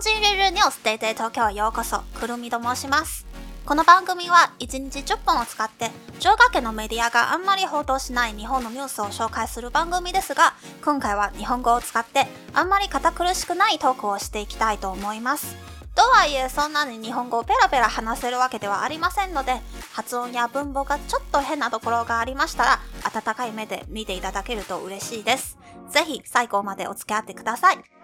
[0.00, 3.26] 人レビューニュースデイデイ東京へようこそ、くるみと申します。
[3.66, 15.54] この番組は1日10分を使って、上下家のメディアがあんまり報道しない日本のニュースを紹介する番組ですが、今回は日本語を使ってあんまり堅苦しくないトークをしていきたいと思います。
[15.94, 19.60] とはいえ、そんなに日本語をペラペラ話せるわけではありませんので、
[19.92, 25.58] 発音や文法がちょっと変なところがありましたら、温かい目で見ていただけると嬉しいです。
[25.90, 27.99] ぜひ最後までお付き合ってください。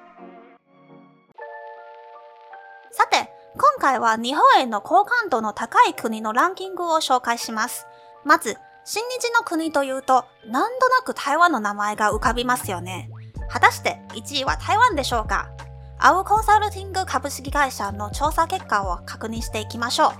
[2.96, 7.86] さて、今回は日本への好感度の高い国のランキングを紹介します。
[8.24, 8.56] まず、
[8.86, 13.10] 新日の国というと、なんとなく台湾の名前が浮かびますよね。
[13.50, 15.50] 果たして1位は台湾でしょうか？
[15.98, 20.12] アウコンサルティング株式会社の調査結果を確認していきましょう。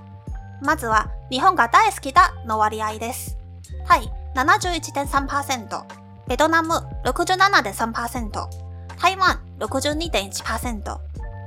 [0.61, 3.39] まずは、日本が大好きだの割合です。
[3.89, 5.83] タイ71.3%、
[6.29, 6.75] ベトナム
[7.07, 8.49] 67.3%、
[9.01, 10.99] 台湾62.1%、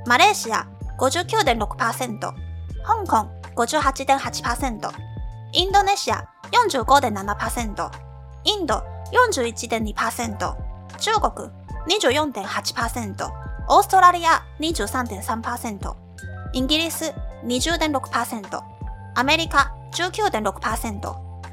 [0.06, 0.66] マレーシア
[1.00, 2.34] 59.6%、香
[3.06, 4.92] 港58.8%、
[5.52, 6.28] インドネシア
[6.68, 7.90] 45.7%、
[8.44, 8.84] インド
[9.32, 10.56] 41.2%、
[10.98, 11.48] 中国
[11.88, 13.30] 24.8%、
[13.68, 15.94] オーストラリア23.3%、
[16.52, 18.60] イギリス20.6%、
[19.14, 21.00] アメリカ19.6%、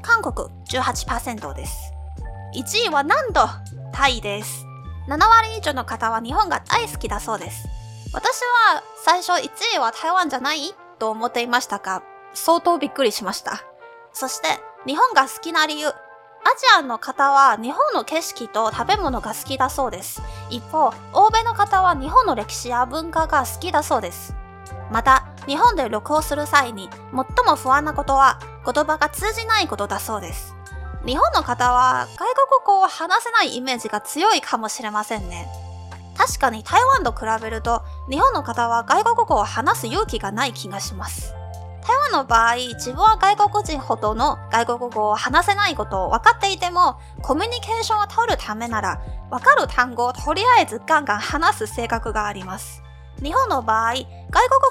[0.02, 1.92] 韓国18%です。
[2.54, 3.48] 1位はなんと
[3.92, 4.66] タイです。
[5.08, 7.77] 7割以上の方は日本が大好きだそうです。
[8.12, 8.40] 私
[8.72, 12.02] は最初1位は台湾じゃないと思っていましたが、
[12.34, 13.64] 相当びっくりしました。
[14.12, 14.48] そして
[14.86, 15.88] 日本が好きな理由。
[15.88, 20.22] アジアの方は日本の景色と食べ物が好きだそうです。
[20.50, 24.34] 一方、欧米の方は日本の歴史や文化が好きだそうです。
[24.90, 30.54] また、日本で旅行する際に最も不安なことは言葉が通じないことだそうです。
[31.04, 35.48] 日本の方は外国語を話せないイメージが強いかもしれませんね。
[36.18, 41.32] 確かに台湾と比べると日本の方は外国語を話す勇気がない気がします。
[41.86, 49.00] 台湾の場合、自分は外国人ほどの外国語を話せないことを分かっていても、コミュニケーションを取るためなら、
[49.30, 52.82] 分かる単語をとりあえずガンガン話す性格があります。
[53.22, 54.06] 日本の場合、外国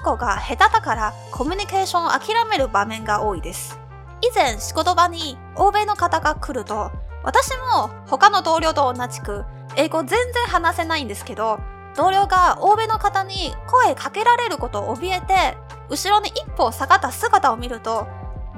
[0.05, 3.79] 語が下手だからコミュニケーションを諦める場面が多いです。
[4.22, 6.91] 以前仕事場に欧米の方が来ると、
[7.23, 9.43] 私も他の同僚と同じく
[9.77, 11.59] 英語全然話せないんですけど、
[11.95, 15.55] 同僚が欧米の方に声かけられることを怯えて、
[15.89, 18.07] 後ろに一歩下がった姿を見ると、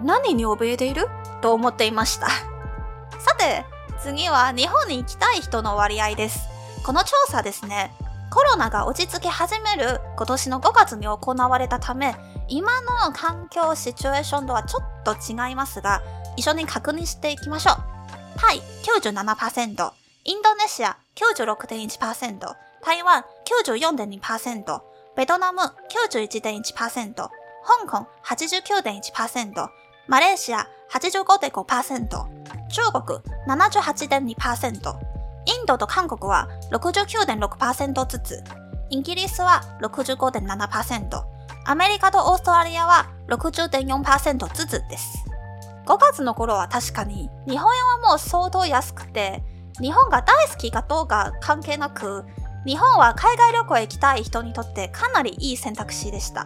[0.02, 1.08] 何に怯えている？
[1.41, 2.28] と思っていました。
[2.28, 3.66] さて、
[4.02, 6.47] 次は日本に行きたい人の割合です。
[6.85, 7.94] この調査ですね、
[8.31, 12.16] コロナが落ち着き始める今年の5月に行われたため、
[12.47, 16.02] 今の環境シチュエーションとはちょっと違いますが、
[16.38, 17.75] 一緒に確認していきましょう。
[18.40, 18.62] タイ
[19.03, 19.91] 97%、
[20.25, 22.40] インドネシア96.1%、
[22.84, 23.24] 台湾
[23.66, 24.81] 94.2%、
[25.16, 27.30] ベトナム91.1%、香
[27.88, 29.69] 港89.1%、
[30.08, 32.08] マレーシア85.5%、
[32.68, 35.00] 中国78.2%、
[35.46, 38.44] インドと韓国は69.6%ずつ、
[38.90, 41.24] イギリスは65.7%、
[41.66, 45.25] アメリカとオーストラリアは60.4%ずつです。
[45.85, 49.44] 5月の頃は確かに日本円はもう相当安くて、
[49.81, 52.25] 日本が大好きかどうか関係なく、
[52.66, 56.45] 日本は海外旅行へ行きたい人にとってかなりいい選択肢でした。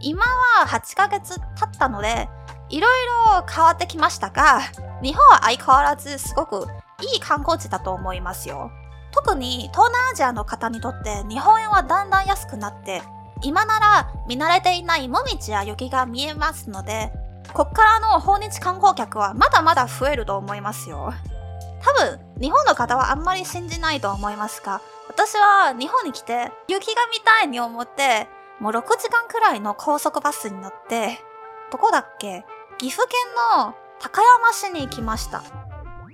[0.00, 2.28] 今は8ヶ月経ったので、
[2.68, 3.06] いろい
[3.40, 4.60] ろ変わってきましたが、
[5.02, 6.66] 日本は相変わらずすごく
[7.02, 8.70] いい観光地だと思いますよ。
[9.10, 13.02] 特に東南アジアの方にとって日本円はだんだん安くなって、
[13.42, 17.12] 今なら見慣れていないもみじや雪が見えますので、
[17.52, 21.12] こっからの訪日観光客はまだまだ増えると思いますよ。
[21.80, 28.28] 多分、日本の方はあんまり信じないと思いますが、私は日本に来て雪が見たいに思って、
[28.60, 31.18] もう6時間くらいの高速バスに乗って、
[31.70, 32.44] どこだっけ？
[32.78, 33.18] 岐阜県
[33.56, 35.42] の高山市に行きました。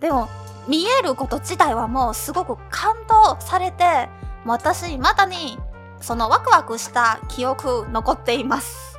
[0.00, 0.28] でも、
[0.66, 4.08] 見えること自体はもうすごく感動されて、
[4.44, 5.58] もう私未だに
[6.00, 8.98] そのワクワクした記憶残っています。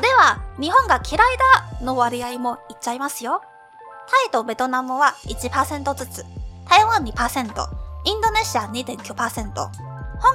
[0.00, 1.36] では、日本が嫌い
[1.80, 3.42] だの割合もいっちゃいますよ。
[4.10, 6.24] タイとベトナムは1%ずつ、
[6.68, 9.70] 台湾2%、インドネシア2.9%、香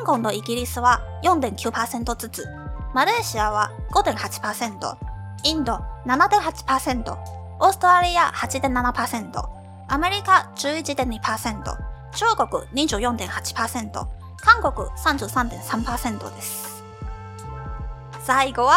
[0.05, 2.45] 港とイギリスは4.9%ずつ、
[2.93, 4.97] マレーシアは5.8%、
[5.43, 7.17] インド7.8%、
[7.59, 9.49] オーストラリア8.7%、
[9.87, 11.63] アメリカ11.2%、
[12.13, 16.83] 中国24.8%、韓国33.3%です。
[18.21, 18.75] 最後は、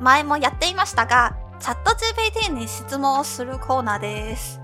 [0.00, 4.60] 前もやっていましたが、チャット GPT に質問をするコーナーです。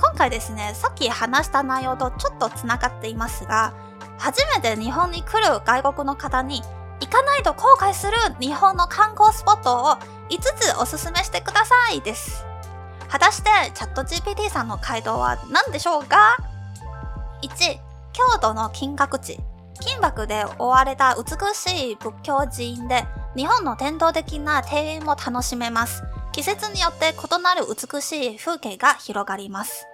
[0.00, 3.72] 今回ですね、さっき話した内容とちょっとつながっていますが、
[4.18, 6.60] 初めて日本に来る外国の方に、
[6.98, 9.96] 1かないと後悔する日本の観光スポットを
[10.28, 12.44] 5つおすすめしてくださいです。
[13.08, 16.36] 果たしてチャット GPT さんの回答は何でしょうか
[17.42, 17.78] ?1、
[18.12, 19.38] 京都の金閣地。
[19.78, 23.06] 金箔で覆われた美しい仏教寺院で
[23.36, 26.02] 日本の伝統的な庭園も楽しめます。
[26.32, 29.86] 季節によって異なる美しい風景が広がります。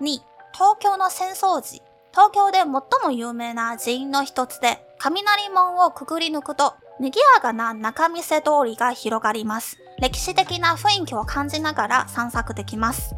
[0.00, 0.20] 2、
[0.52, 1.82] 東京の浅草寺。
[2.12, 9.78] 東京で最も有名な寺院の一つで、雷門をくぐり抜くと、賑やかな中見世通りが広がります。
[10.00, 13.14] 歴史的な雰囲気を感じながら散策できます。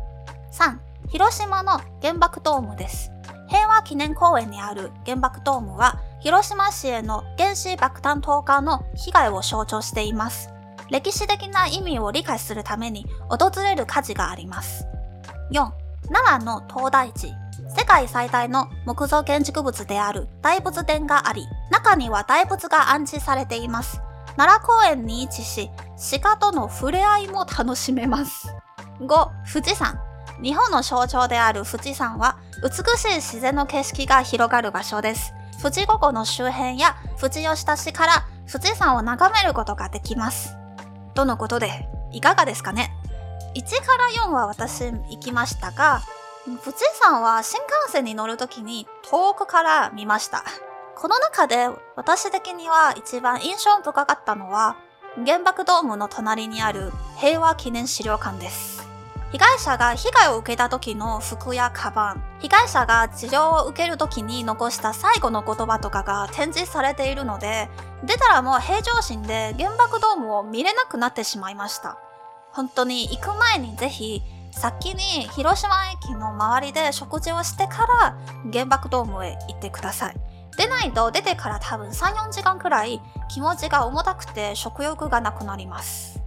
[0.52, 0.78] 3、
[1.08, 3.10] 広島の原爆ドームです。
[3.48, 10.50] 平和記念公園にある原爆ドームは、広島市への原子爆弾投下の被害を象徴しています。
[10.90, 14.86] 歴史的な意味を理解するために訪れる価値があります。
[15.52, 15.70] 4、
[16.12, 17.34] 奈良の東大寺。
[17.76, 24.00] 世界最大の木造建築物である大仏殿があり、中には大仏が安置されています。
[24.36, 25.70] 奈良公園に位置し、
[26.20, 28.52] 鹿との触れ合いも楽しめます。
[29.00, 29.06] 5、
[29.52, 30.00] 富士山。
[30.42, 35.32] 日本の象徴である富士山は、美しい自然の景色が広がる場所です。
[35.62, 40.59] 富士五湖の周辺や富士吉田市から富士山を眺めることができます。
[41.14, 42.90] とのことで、いかがですかね
[43.54, 46.02] ?1 から4は私行きましたが、
[46.44, 50.44] 富士山は新幹線に乗るときに遠くから見ました。
[50.96, 54.76] この中で私的には一番印象深かったのは、
[55.26, 58.79] 原爆ドームの隣にある平和記念資料館です。
[59.32, 67.68] 被害者が被害を受けた時の服やカバン、被害者が治療を受ける時に残した最後の言葉とかが展示されているので、
[68.04, 71.96] 出たらもう平常心で原爆ドームを見れなくなってしまいました。
[72.50, 78.18] 本当に行く前にぜひ、先に広島駅の周りで食事をしてから
[78.52, 80.16] 原爆ドームへ行ってください。
[80.56, 86.19] でないと出てから多分3、4時間くらい気持ちが重たくて食欲がなくなります。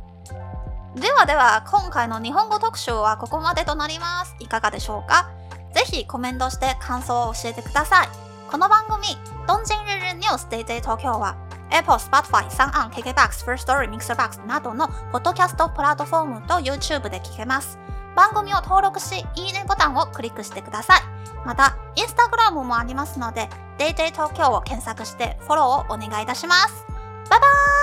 [0.96, 4.36] ではでは、今回の日本語特集はここまでとなります。
[4.40, 5.28] いかがでしょうか？
[5.74, 8.10] ぜひコメントして感想を教えてください。
[8.50, 9.08] この番組、
[9.48, 11.36] 東京日日ニュース DayDay 東京は、
[11.72, 17.80] Apple、Spotify、サンアン、KKBOX、First Story、Mixerbox などのポッドキャストプラットフォームと YouTube で聞けます。
[18.16, 21.02] 番組を登録し、いいねボタンをクリックしてください。
[21.44, 23.50] また、Instagram もありますので、
[23.80, 26.86] DayDay 東京を検索してフォローをお願いいたします。
[27.32, 27.83] バイバーイ